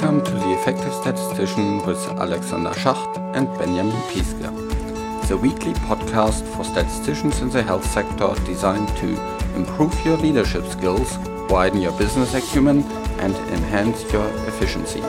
[0.00, 6.62] Welcome to the Effective Statistician with Alexander Schacht and Benjamin Piske, the weekly podcast for
[6.62, 9.08] statisticians in the health sector designed to
[9.56, 11.18] improve your leadership skills,
[11.50, 12.84] widen your business acumen,
[13.18, 15.02] and enhance your efficiency.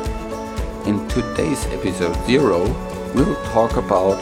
[0.89, 2.63] In today's episode zero,
[3.13, 4.19] we'll talk about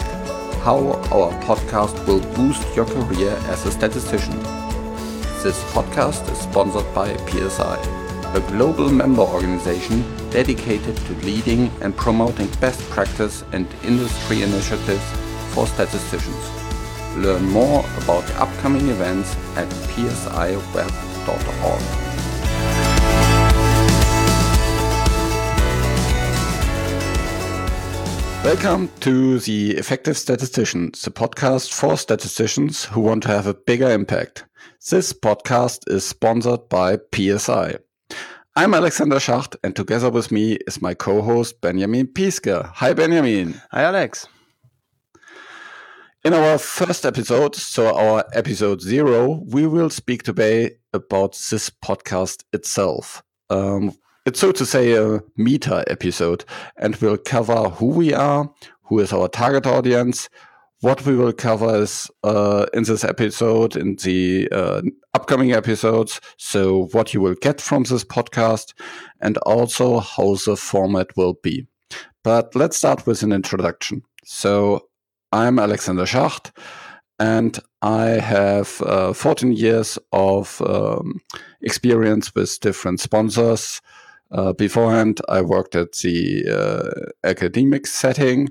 [0.63, 0.79] how
[1.13, 4.38] our podcast will boost your career as a statistician.
[5.43, 7.77] This podcast is sponsored by PSI,
[8.36, 10.04] a global member organization
[10.37, 15.04] dedicated to leading and promoting best practice and industry initiatives
[15.51, 16.51] for statisticians.
[17.15, 20.75] Learn more about the upcoming events at psiweb.org.
[28.45, 33.89] Welcome to the Effective Statistician, the podcast for statisticians who want to have a bigger
[33.89, 34.45] impact.
[34.88, 37.78] This podcast is sponsored by PSI.
[38.58, 42.66] I'm Alexander Schacht, and together with me is my co host Benjamin Piske.
[42.66, 43.62] Hi, Benjamin.
[43.70, 44.28] Hi, Alex.
[46.26, 52.46] In our first episode, so our episode zero, we will speak today about this podcast
[52.52, 53.22] itself.
[53.52, 56.44] Um, it's so to say a meta episode,
[56.78, 58.52] and we'll cover who we are,
[58.86, 60.30] who is our target audience.
[60.81, 64.81] What we will cover is uh, in this episode, in the uh,
[65.16, 66.22] upcoming episodes.
[66.38, 68.73] So, what you will get from this podcast,
[69.19, 71.66] and also how the format will be.
[72.23, 74.03] But let's start with an introduction.
[74.23, 74.88] So,
[75.31, 76.52] I'm Alexander Schacht,
[77.17, 81.22] and I have uh, 14 years of um,
[81.62, 83.81] experience with different sponsors.
[84.31, 88.50] Uh, beforehand, I worked at the uh, academic setting,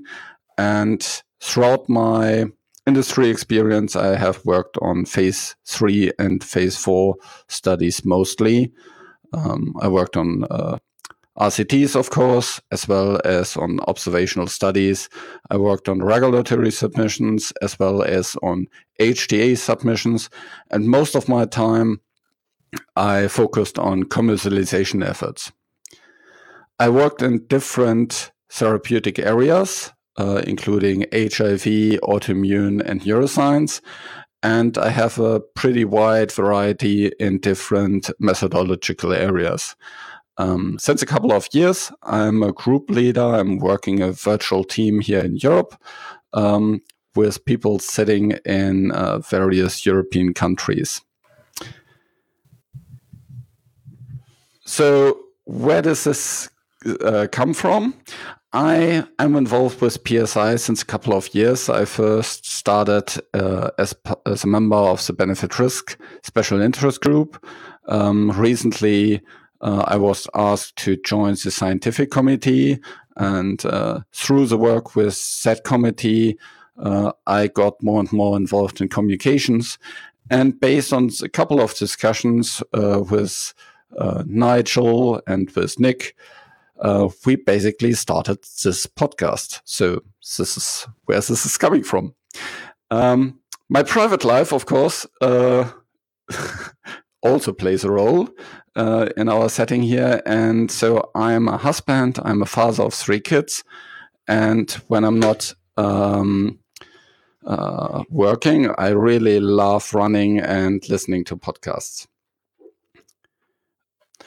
[0.57, 2.45] and throughout my
[2.85, 7.15] industry experience, I have worked on phase three and phase four
[7.47, 8.71] studies mostly.
[9.33, 10.77] Um, I worked on uh,
[11.37, 15.07] RCTs, of course, as well as on observational studies.
[15.51, 18.65] I worked on regulatory submissions as well as on
[18.99, 20.29] HTA submissions.
[20.71, 22.01] And most of my time,
[22.95, 25.51] I focused on commercialization efforts.
[26.79, 33.81] I worked in different therapeutic areas, uh, including HIV, autoimmune, and neuroscience.
[34.43, 39.75] And I have a pretty wide variety in different methodological areas.
[40.37, 43.21] Um, since a couple of years, I'm a group leader.
[43.21, 45.75] I'm working a virtual team here in Europe
[46.33, 46.81] um,
[47.15, 51.01] with people sitting in uh, various European countries.
[54.65, 56.49] So, where does this
[57.01, 57.93] uh, come from.
[58.59, 61.69] I am involved with PSI since a couple of years.
[61.69, 63.93] I first started uh, as,
[64.25, 67.45] as a member of the Benefit Risk Special Interest Group.
[67.87, 69.21] Um, recently,
[69.61, 72.79] uh, I was asked to join the scientific committee,
[73.15, 76.39] and uh, through the work with that committee,
[76.79, 79.77] uh, I got more and more involved in communications.
[80.31, 83.53] And based on a couple of discussions uh, with
[84.25, 86.15] Nigel and with Nick,
[86.79, 89.61] uh, we basically started this podcast.
[89.63, 90.01] So
[90.37, 92.13] this is where this is coming from.
[92.91, 93.39] Um,
[93.69, 95.69] my private life, of course, uh,
[97.21, 98.29] also plays a role
[98.75, 100.21] uh, in our setting here.
[100.25, 103.63] And so I'm a husband, I'm a father of three kids.
[104.27, 106.59] And when I'm not um,
[107.45, 112.07] uh, working, I really love running and listening to podcasts.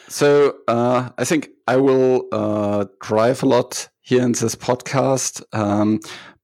[0.08, 6.00] So uh, I think I will uh, drive a lot here in this podcast, um,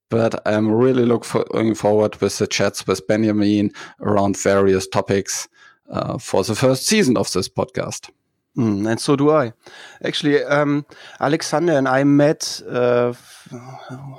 [0.09, 5.49] but I'm really looking forward with the chats with Benjamin around various topics
[5.91, 8.09] uh, for the first season of this podcast.
[8.57, 9.53] Mm, and so do I.
[10.03, 10.83] Actually, um,
[11.19, 13.13] Alexander and I met, uh,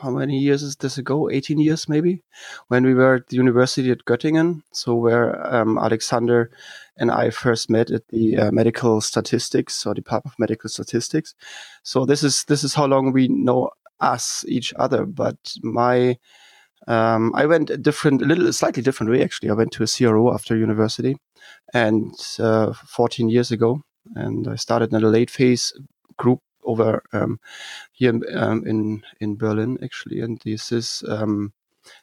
[0.00, 1.28] how many years is this ago?
[1.28, 2.22] 18 years maybe,
[2.69, 4.62] when we were at the university at Göttingen.
[4.72, 6.53] So, where um, Alexander
[6.99, 11.34] and I first met at the uh, medical statistics or Department of Medical Statistics.
[11.82, 15.05] So, this is this is how long we know us, each other.
[15.05, 16.17] But my
[16.87, 19.50] um, I went a different, a little, slightly different way actually.
[19.50, 21.17] I went to a CRO after university,
[21.75, 23.82] and uh, 14 years ago,
[24.14, 25.72] and I started in a late phase
[26.16, 27.40] group over um,
[27.92, 31.52] here um, in in Berlin actually, and this is um,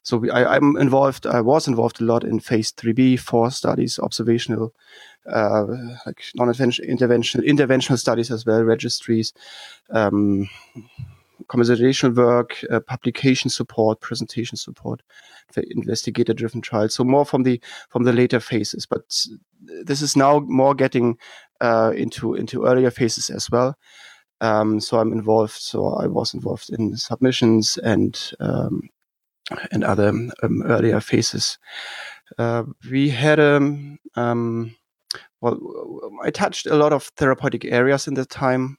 [0.04, 1.26] so we, I, am involved.
[1.26, 4.74] I was involved a lot in phase three B, four studies, observational,
[5.32, 5.66] uh,
[6.06, 9.34] like non-interventional, interventional studies as well, registries,
[9.92, 10.50] um,
[11.48, 15.02] conversational work, uh, publication support, presentation support,
[15.52, 16.96] for investigator-driven trials.
[16.96, 19.02] So more from the from the later phases, but
[19.84, 21.18] this is now more getting
[21.62, 23.76] uh, into into earlier phases as well.
[24.42, 25.54] Um, so I'm involved.
[25.54, 28.90] So I was involved in submissions and um,
[29.72, 31.58] and other um, earlier phases.
[32.38, 34.76] Uh, we had a um, um,
[35.42, 35.60] well,
[36.24, 38.78] I touched a lot of therapeutic areas in that time.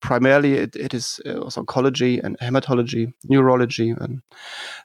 [0.00, 4.22] Primarily, it, it is uh, oncology and hematology, neurology, and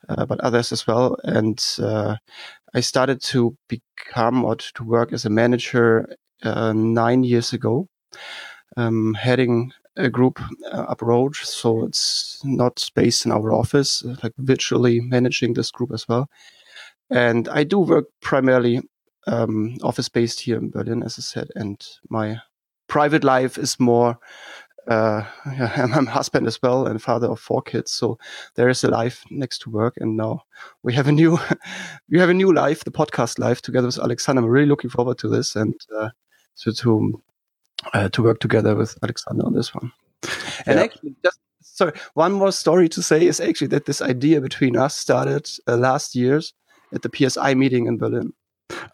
[0.10, 1.18] uh, but others as well.
[1.24, 2.16] And uh,
[2.74, 6.16] I started to become or to work as a manager
[6.46, 7.88] uh, nine years ago,
[8.78, 10.40] um, heading a group
[10.72, 11.36] uh, abroad.
[11.36, 16.30] So it's not based in our office, uh, like virtually managing this group as well.
[17.10, 18.82] And I do work primarily
[19.28, 22.40] um, office based here in Berlin, as I said, and my
[22.88, 24.18] private life is more.
[24.88, 28.20] Uh, I'm a husband as well and father of four kids, so
[28.56, 29.96] there is a life next to work.
[29.98, 30.42] And now
[30.84, 31.40] we have a new,
[32.10, 34.42] we have a new life, the podcast life, together with Alexander.
[34.44, 36.10] I'm really looking forward to this and uh,
[36.62, 37.22] to to
[37.94, 39.92] uh, to work together with Alexander on this one.
[40.66, 40.84] And yeah.
[40.84, 44.96] actually, just sorry, one more story to say is actually that this idea between us
[44.96, 46.54] started uh, last year's
[46.94, 48.34] at the PSI meeting in Berlin.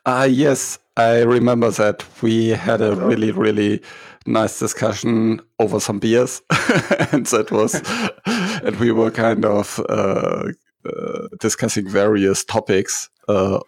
[0.05, 2.03] Ah, uh, yes, I remember that.
[2.21, 3.81] We had a really, really
[4.25, 6.41] nice discussion over some beers,
[7.11, 7.81] and that was,
[8.25, 10.49] and we were kind of uh,
[10.85, 13.59] uh, discussing various topics, uh,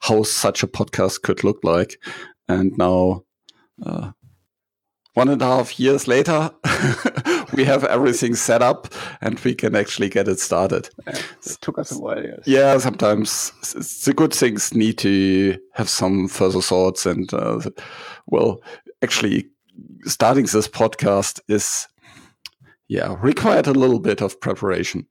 [0.00, 2.00] how such a podcast could look like,
[2.48, 3.24] and now.
[3.84, 4.12] Uh,
[5.16, 6.50] one and a half years later,
[7.54, 10.90] we have everything set up and we can actually get it started.
[11.06, 12.40] Yeah, it took us a while, yes.
[12.44, 13.50] Yeah, sometimes
[14.04, 17.06] the good things need to have some further thoughts.
[17.06, 17.62] And, uh,
[18.26, 18.60] well,
[19.02, 19.46] actually,
[20.04, 21.88] starting this podcast is,
[22.88, 25.06] yeah, required a little bit of preparation.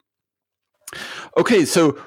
[1.36, 2.00] Okay, so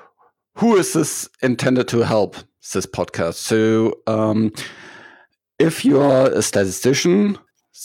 [0.54, 2.36] who is this intended to help
[2.72, 3.34] this podcast?
[3.34, 4.52] So, um,
[5.58, 7.38] if you are a statistician,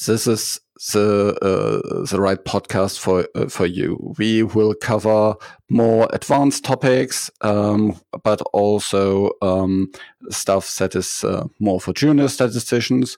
[0.05, 0.59] this is
[0.91, 4.13] the uh, the right podcast for uh, for you.
[4.17, 5.35] We will cover
[5.69, 9.91] more advanced topics, um, but also um,
[10.29, 13.17] stuff that is uh, more for junior statisticians.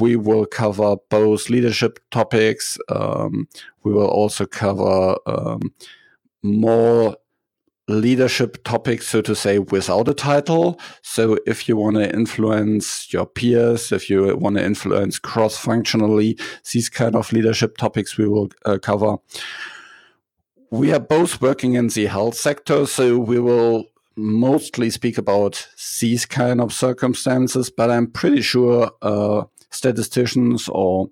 [0.00, 2.78] We will cover both leadership topics.
[2.88, 3.48] Um,
[3.84, 5.72] we will also cover um,
[6.42, 7.16] more
[7.88, 10.80] leadership topic, so to say, without a title.
[11.02, 16.38] So if you want to influence your peers, if you want to influence cross functionally,
[16.72, 19.16] these kind of leadership topics we will uh, cover.
[20.70, 23.84] We are both working in the health sector, so we will
[24.16, 25.68] mostly speak about
[26.00, 31.10] these kind of circumstances, but I'm pretty sure uh, statisticians or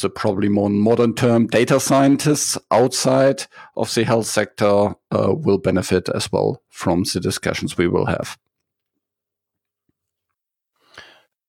[0.00, 3.44] the probably more modern term data scientists outside
[3.76, 8.38] of the health sector uh, will benefit as well from the discussions we will have.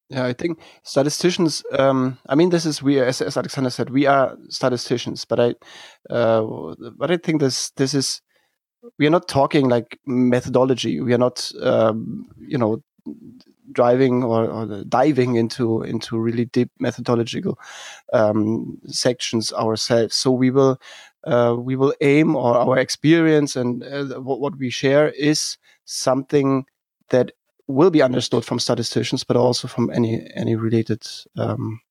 [0.09, 1.63] Yeah, I think statisticians.
[1.77, 5.25] Um, I mean, this is we, as, as, Alexander said, we are statisticians.
[5.25, 5.55] But I,
[6.09, 8.21] uh, but I think this this is
[8.97, 11.01] we are not talking like methodology.
[11.01, 12.81] We are not, um, you know,
[13.71, 17.59] driving or, or, diving into into really deep methodological
[18.13, 20.15] um, sections ourselves.
[20.15, 20.79] So we will
[21.23, 26.65] uh, we will aim or our experience and uh, what, we share is something
[27.09, 27.31] that
[27.67, 31.05] will be understood from statisticians, but also from any any related
[31.35, 31.81] um,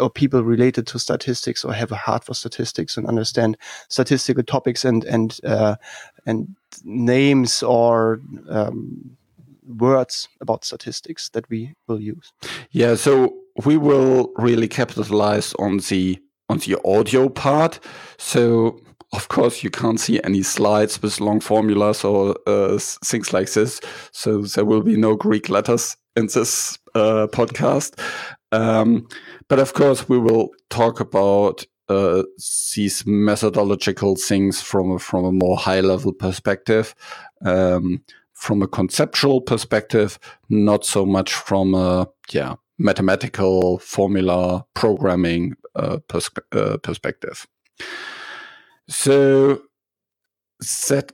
[0.00, 3.56] or people related to statistics or have a heart for statistics and understand
[3.88, 5.76] statistical topics and and uh,
[6.26, 6.54] and
[6.84, 9.16] names or um,
[9.78, 12.32] words about statistics that we will use.
[12.70, 13.34] Yeah, so
[13.64, 17.80] we will really capitalize on the on the audio part.
[18.18, 18.80] So
[19.12, 23.80] of course you can't see any slides with long formulas or uh, things like this.
[24.12, 27.98] So there will be no Greek letters in this uh, podcast.
[28.52, 29.06] Um,
[29.48, 32.22] but of course we will talk about uh,
[32.74, 36.94] these methodological things from a, from a more high level perspective.
[37.44, 38.04] Um,
[38.40, 40.18] from a conceptual perspective,
[40.48, 47.46] not so much from a yeah mathematical formula programming uh, pers uh, perspective.
[48.88, 49.60] So
[50.88, 51.12] that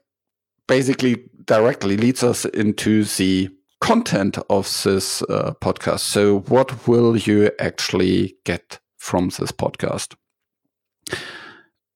[0.69, 6.01] basically directly leads us into the content of this uh, podcast.
[6.01, 10.15] So, what will you actually get from this podcast?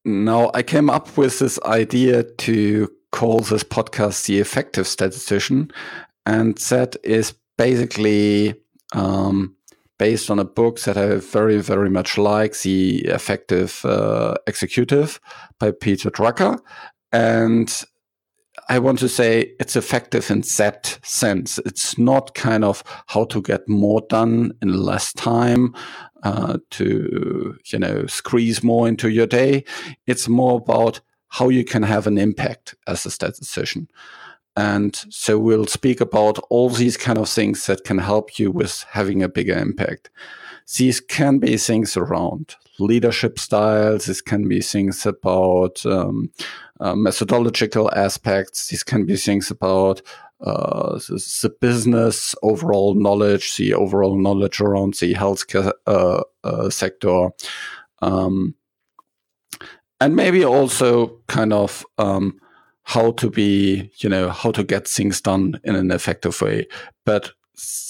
[0.04, 5.71] Now, I came up with this idea to call this podcast the effective statistician.
[6.26, 8.55] And that is basically
[8.93, 9.57] um,
[9.99, 15.21] based on a book that I very, very much like, The Effective uh, Executive
[15.59, 16.59] by Peter Drucker.
[17.12, 17.85] And
[18.69, 21.59] I want to say it's effective in that sense.
[21.67, 25.75] It's not kind of how to get more done in less time,
[26.23, 29.64] uh, to, you know, squeeze more into your day.
[30.07, 33.88] It's more about how you can have an impact as a statistician.
[34.56, 38.84] And so we'll speak about all these kind of things that can help you with
[38.90, 40.10] having a bigger impact.
[40.76, 44.06] These can be things around leadership styles.
[44.06, 46.30] This can be things about um,
[46.80, 48.68] uh, methodological aspects.
[48.68, 50.02] These can be things about
[50.40, 57.28] uh, the, the, business overall knowledge, the overall knowledge around the healthcare uh, uh, sector.
[58.00, 58.54] Um,
[60.00, 62.40] and maybe also kind of um,
[62.85, 66.66] how to be, you know, how to get things done in an effective way.
[67.04, 67.33] But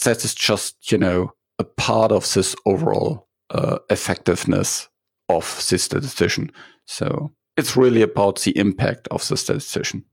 [0.04, 4.88] that is just, you know, a part of this overall uh, effectiveness
[5.28, 6.50] of the statistician.
[6.86, 10.04] So it's really about the impact of the statistician.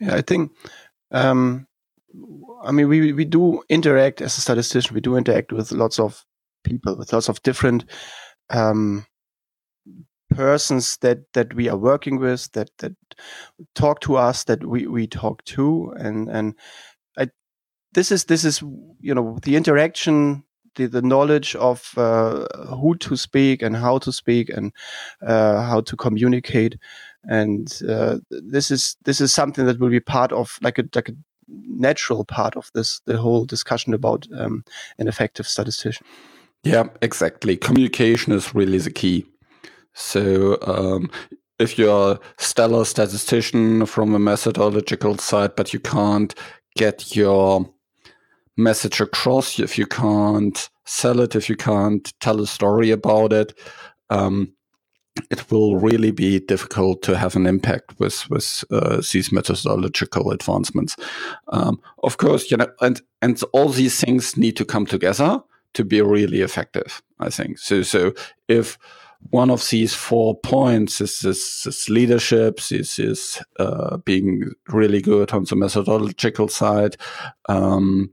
[0.00, 0.52] Yeah, I think,
[1.10, 1.66] um,
[2.62, 6.24] I mean, we, we do interact as a statistician, we do interact with lots of
[6.62, 7.84] people, with lots of different
[8.50, 9.06] um,
[10.30, 12.94] persons that that we are working with that that
[13.74, 15.92] talk to us that we we talk to.
[15.98, 16.54] And and
[17.16, 17.30] I,
[17.92, 18.60] this is this is
[19.00, 20.44] you know the interaction
[20.76, 24.72] the, the knowledge of uh, who to speak and how to speak and
[25.26, 26.78] uh, how to communicate.
[27.24, 31.08] And uh, this is this is something that will be part of like a like
[31.08, 31.16] a
[31.48, 34.64] natural part of this the whole discussion about um,
[34.98, 36.06] an effective statistician
[36.62, 37.56] yeah, exactly.
[37.56, 39.24] Communication is really the key.
[39.94, 41.10] So um,
[41.58, 46.34] if you're a stellar statistician from a methodological side, but you can't
[46.76, 47.68] get your
[48.56, 53.58] message across, if you can't sell it, if you can't tell a story about it,
[54.10, 54.52] um,
[55.30, 60.96] it will really be difficult to have an impact with with uh, these methodological advancements.
[61.48, 65.42] Um, of course, you know, and and all these things need to come together
[65.74, 67.02] to be really effective.
[67.20, 67.82] I think so.
[67.82, 68.12] So
[68.48, 68.78] if
[69.30, 75.32] one of these four points is this, this leadership, this is uh, being really good
[75.32, 76.96] on the methodological side,
[77.48, 78.10] um,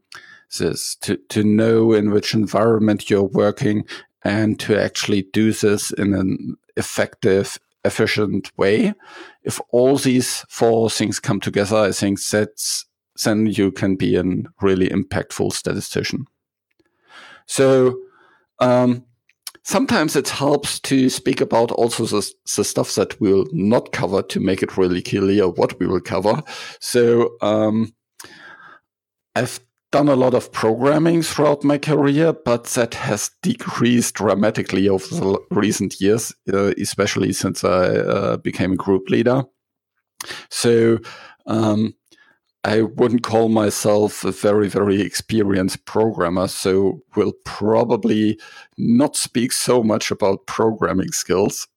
[0.57, 3.85] this to to know in which environment you're working
[4.23, 8.93] and to actually do this in an effective, efficient way.
[9.43, 12.85] If all these four things come together, I think that's
[13.23, 14.23] then you can be a
[14.61, 16.25] really impactful statistician.
[17.45, 17.97] So
[18.59, 19.03] um,
[19.63, 24.39] sometimes it helps to speak about also the, the, stuff that we'll not cover to
[24.39, 26.41] make it really clear what we will cover.
[26.79, 27.93] So um,
[29.35, 29.59] I've
[29.91, 35.39] done a lot of programming throughout my career, but that has decreased dramatically over the
[35.51, 39.43] recent years, uh, especially since I uh, became a group leader.
[40.49, 40.99] So
[41.45, 41.93] um,
[42.65, 48.39] I wouldn't call myself a very, very experienced programmer, so will probably
[48.75, 51.67] not speak so much about programming skills.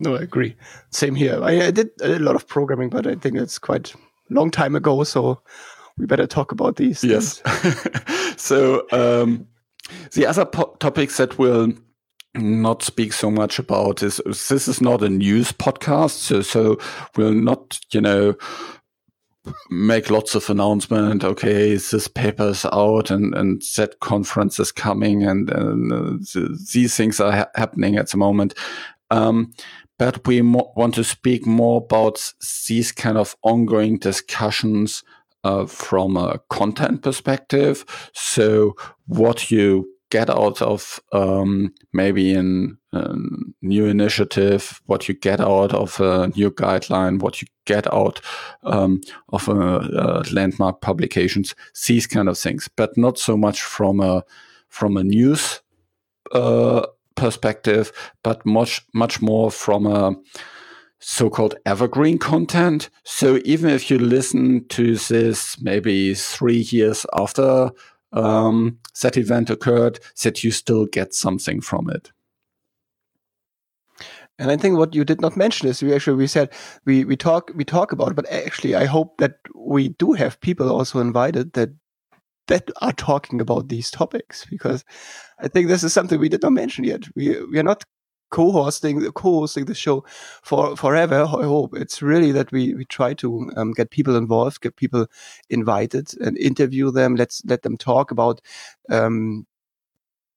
[0.00, 0.56] No, I agree.
[0.90, 1.38] Same here.
[1.40, 3.98] I, I did a lot of programming, but I think it's quite a
[4.30, 5.40] long time ago, so
[5.96, 7.04] we better talk about these.
[7.04, 7.42] Yes.
[8.36, 9.46] so um,
[10.14, 10.46] the other
[10.80, 11.72] topics that will
[12.34, 14.20] not speak so much about this.
[14.26, 16.78] this is not a news podcast so so
[17.16, 18.34] we'll not you know
[19.70, 25.22] make lots of announcement okay this paper is out and and that conference is coming
[25.22, 28.54] and, and uh, these things are ha happening at the moment
[29.10, 29.52] um,
[29.98, 32.32] but we want to speak more about
[32.66, 35.04] these kind of ongoing discussions
[35.44, 38.74] uh, from a content perspective so
[39.06, 43.16] what you get out of um, maybe in a
[43.62, 48.20] new initiative, what you get out of a new guideline, what you get out
[48.62, 51.56] um, of a, a landmark publications,
[51.88, 54.22] these kind of things, but not so much from a
[54.68, 55.62] from a news
[56.32, 57.90] uh, perspective,
[58.22, 60.14] but much much more from a
[61.00, 62.88] so-called evergreen content.
[63.02, 67.72] So even if you listen to this maybe three years after
[68.14, 72.10] um, that event occurred, that you still get something from it.
[74.38, 76.52] And I think what you did not mention is we actually we said
[76.84, 80.40] we we talk we talk about it, but actually I hope that we do have
[80.40, 81.70] people also invited that
[82.48, 84.84] that are talking about these topics because
[85.38, 87.04] I think this is something we did not mention yet.
[87.14, 87.84] We we are not
[88.34, 90.04] co-hosting co-hosting the show
[90.42, 91.22] for forever.
[91.22, 95.06] I hope it's really that we we try to um, get people involved, get people
[95.50, 97.14] invited, and interview them.
[97.14, 98.40] Let's let them talk about
[98.90, 99.46] um,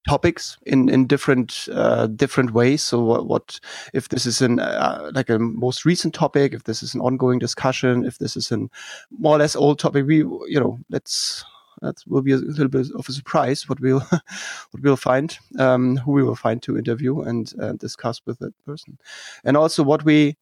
[0.08, 2.84] topics in in different uh, different ways.
[2.84, 3.60] So what, what
[3.94, 7.40] if this is an uh, like a most recent topic, if this is an ongoing
[7.40, 8.70] discussion, if this is an
[9.10, 11.44] more or less old topic, we you know let's
[11.82, 14.00] that will be a little bit of a surprise what we'll
[14.72, 18.54] what we'll find um, who we will find to interview and uh, discuss with that
[18.66, 18.98] person.
[19.44, 20.36] And also what we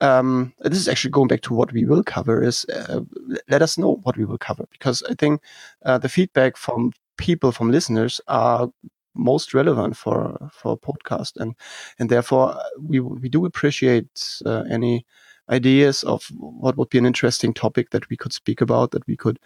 [0.00, 3.00] um, this is actually going back to what we will cover is uh,
[3.48, 5.40] let us know what we will cover because i think
[5.84, 8.68] uh, the feedback from people from listeners are
[9.14, 11.54] most relevant for for podcast and
[11.98, 15.06] and therefore we we do appreciate uh, any
[15.50, 19.16] ideas of what would be an interesting topic that we could speak about that we
[19.16, 19.38] could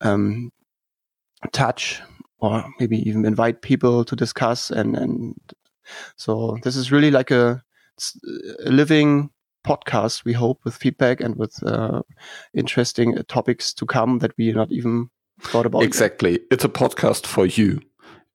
[0.00, 0.50] um,
[1.52, 2.00] touch
[2.38, 5.34] or maybe even invite people to discuss and and
[6.16, 7.62] so this is really like a,
[8.64, 9.30] a living
[9.66, 12.02] podcast we hope with feedback and with uh,
[12.54, 15.08] interesting uh, topics to come that we not even
[15.40, 16.32] thought about exactly.
[16.32, 16.40] Yet.
[16.50, 17.80] it's a podcast for you.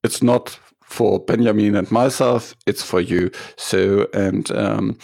[0.03, 2.55] It's not for benjamin and myself.
[2.65, 3.31] It's for you.
[3.57, 4.97] So and um,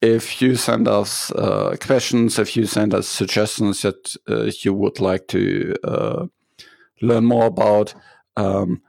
[0.00, 5.00] if you send us uh, questions if you send us suggestions that uh, you would
[5.00, 6.26] like to uh,
[7.02, 7.94] learn more about.
[8.36, 8.82] Um,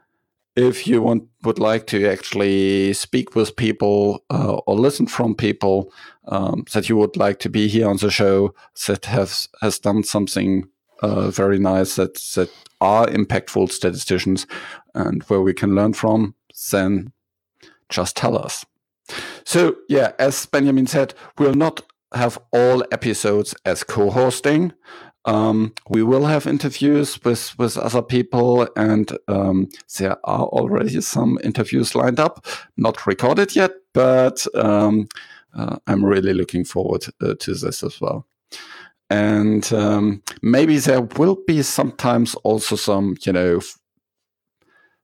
[0.56, 5.92] if you want would like to actually speak with people uh, or listen from people
[6.28, 8.54] um, that you would like to be here on the show
[8.88, 10.70] that has has done something
[11.02, 14.46] uh, very nice that that are impactful statisticians
[14.94, 16.36] and where we can learn from,
[16.72, 17.12] then
[17.90, 18.66] just tell us.
[19.44, 21.82] So yeah, as Benjamin said, we'll not
[22.14, 24.74] have all episodes as co-hosting.
[25.26, 31.40] Um, we will have interviews with with other people, and um, there are already some
[31.44, 35.08] interviews lined up, not recorded yet, but um,
[35.56, 38.26] uh, I'm really looking forward uh, to this as well.
[39.10, 43.60] And um, maybe there will be sometimes also some, you know,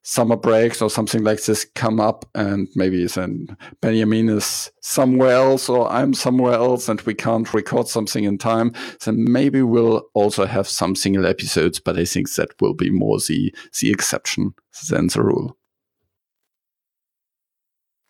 [0.01, 5.69] summer breaks or something like this come up and maybe then Benjamin is somewhere else
[5.69, 8.73] or I'm somewhere else and we can't record something in time,
[9.05, 13.19] then maybe we'll also have some single episodes, but I think that will be more
[13.19, 14.53] the the exception
[14.89, 15.57] than the rule.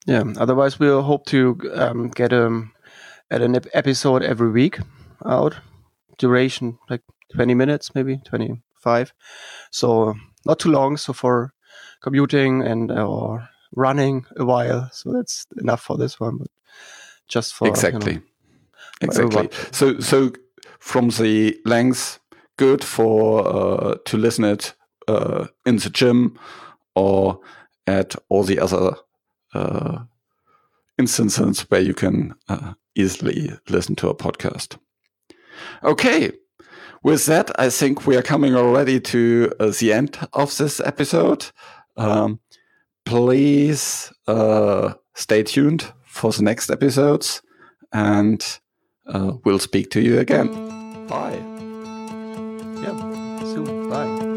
[0.06, 0.24] Yeah.
[0.38, 2.72] Otherwise, we'll hope to um, get um,
[3.30, 4.80] at an episode every week
[5.26, 5.56] out.
[6.18, 7.02] Duration like
[7.34, 9.14] twenty minutes, maybe twenty five.
[9.72, 10.98] So not too long.
[10.98, 11.54] So for
[12.02, 14.90] commuting and uh, or running a while.
[14.92, 16.38] So that's enough for this one.
[16.38, 16.48] But
[17.28, 18.24] just for exactly, you know,
[19.02, 19.50] exactly.
[19.72, 20.32] So so
[20.80, 22.20] from the length,
[22.58, 24.74] good for uh, to listen it
[25.08, 26.38] uh, in the gym
[26.96, 27.40] or
[27.88, 28.96] at all the other
[29.54, 30.00] uh,
[30.98, 34.78] instances where you can uh, easily listen to a podcast.
[35.84, 36.32] Okay,
[37.04, 41.48] with that, I think we are coming already to uh, the end of this episode.
[41.98, 42.40] Um,
[43.06, 47.42] please uh, stay tuned for the next episodes,
[47.92, 48.60] and
[49.08, 50.48] uh, we'll speak to you again.
[51.08, 51.40] Bye.
[52.82, 53.90] Yeah, soon.
[53.90, 54.29] Bye.